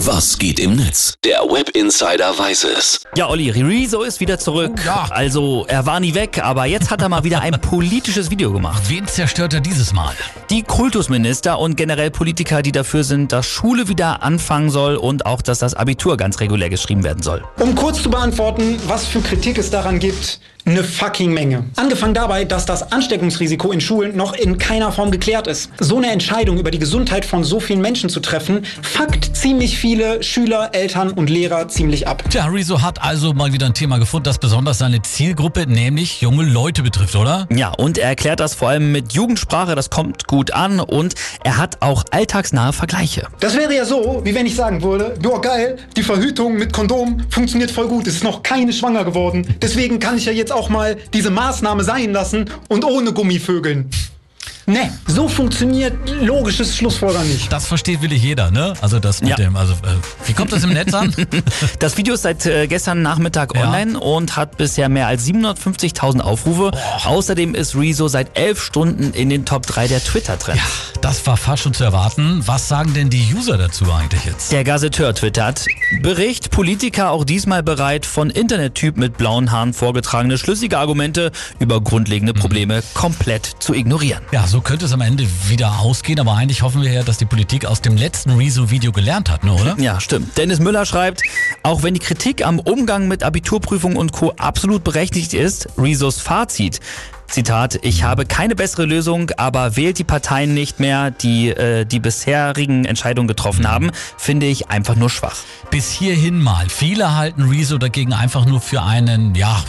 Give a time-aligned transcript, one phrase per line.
[0.00, 1.14] Was geht im Netz?
[1.24, 3.00] Der Web Insider weiß es.
[3.16, 4.72] Ja, Olli, Rezo ist wieder zurück.
[4.84, 5.06] Ja.
[5.08, 8.82] Also, er war nie weg, aber jetzt hat er mal wieder ein politisches Video gemacht.
[8.88, 10.14] Wen zerstört er dieses Mal?
[10.50, 15.40] Die Kultusminister und generell Politiker, die dafür sind, dass Schule wieder anfangen soll und auch,
[15.40, 17.42] dass das Abitur ganz regulär geschrieben werden soll.
[17.58, 21.64] Um kurz zu beantworten, was für Kritik es daran gibt, eine fucking Menge.
[21.76, 25.70] Angefangen dabei, dass das Ansteckungsrisiko in Schulen noch in keiner Form geklärt ist.
[25.78, 30.24] So eine Entscheidung über die Gesundheit von so vielen Menschen zu treffen, fuckt ziemlich viele
[30.24, 32.24] Schüler, Eltern und Lehrer ziemlich ab.
[32.30, 36.42] Tja, Rezo hat also mal wieder ein Thema gefunden, das besonders seine Zielgruppe, nämlich junge
[36.42, 37.46] Leute betrifft, oder?
[37.54, 41.58] Ja, und er erklärt das vor allem mit Jugendsprache, das kommt gut an und er
[41.58, 43.28] hat auch alltagsnahe Vergleiche.
[43.38, 47.22] Das wäre ja so, wie wenn ich sagen würde, ja geil, die Verhütung mit Kondom
[47.30, 49.46] funktioniert voll gut, es ist noch keine schwanger geworden.
[49.62, 53.90] Deswegen kann ich ja jetzt auch mal diese Maßnahme sein lassen und ohne Gummivögeln.
[54.68, 57.52] Ne, so funktioniert logisches Schlussfolgern nicht.
[57.52, 58.72] Das versteht wirklich jeder, ne?
[58.80, 59.36] Also das mit Ja.
[59.36, 59.76] dem, also äh,
[60.26, 61.14] wie kommt das im Netz an?
[61.78, 63.62] Das Video ist seit äh, gestern Nachmittag Ja.
[63.62, 66.72] online und hat bisher mehr als 750.000 Aufrufe.
[67.04, 70.60] Außerdem ist Rezo seit elf Stunden in den Top 3 der Twitter-Trends.
[71.00, 72.42] das war fast schon zu erwarten.
[72.46, 74.50] Was sagen denn die User dazu eigentlich jetzt?
[74.50, 75.64] Der Gazetteur twittert,
[76.02, 82.34] Bericht, Politiker auch diesmal bereit, von Internettyp mit blauen Haaren vorgetragene schlüssige Argumente über grundlegende
[82.34, 84.22] Probleme komplett zu ignorieren.
[84.32, 87.24] Ja, so könnte es am Ende wieder ausgehen, aber eigentlich hoffen wir ja, dass die
[87.24, 89.76] Politik aus dem letzten Rezo-Video gelernt hat, ne, oder?
[89.78, 90.36] Ja, stimmt.
[90.36, 91.22] Dennis Müller schreibt,
[91.62, 94.32] auch wenn die Kritik am Umgang mit Abiturprüfungen und Co.
[94.36, 96.80] absolut berechtigt ist, Rezos Fazit.
[97.28, 102.00] Zitat, ich habe keine bessere Lösung, aber wählt die Parteien nicht mehr, die äh, die
[102.00, 105.36] bisherigen Entscheidungen getroffen haben, finde ich einfach nur schwach.
[105.70, 106.68] Bis hierhin mal.
[106.68, 109.62] Viele halten Rezo dagegen einfach nur für einen, ja,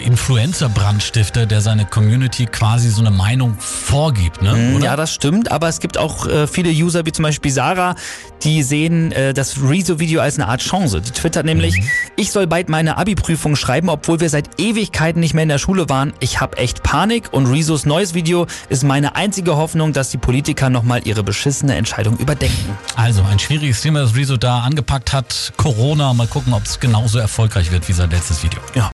[0.00, 4.74] Influencer-Brandstifter, der seine Community quasi so eine Meinung vorgibt, ne?
[4.74, 4.84] Oder?
[4.84, 7.94] Ja, das stimmt, aber es gibt auch äh, viele User, wie zum Beispiel Sarah,
[8.42, 11.00] die sehen äh, das Rezo-Video als eine Art Chance.
[11.00, 11.82] Die twittert nämlich,
[12.16, 15.88] ich soll bald meine Abi-Prüfung schreiben, obwohl wir seit Ewigkeiten nicht mehr in der Schule
[15.88, 16.12] waren.
[16.20, 20.70] Ich habe echt Panik und Rezos neues Video ist meine einzige Hoffnung, dass die Politiker
[20.70, 22.78] nochmal ihre beschissene Entscheidung überdenken.
[22.96, 25.52] Also ein schwieriges Thema, das Rezo da angepackt hat.
[25.56, 28.60] Corona, mal gucken, ob es genauso erfolgreich wird wie sein letztes Video.
[28.74, 28.88] Ja.